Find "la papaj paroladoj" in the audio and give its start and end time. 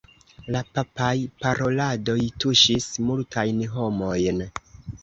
0.53-2.17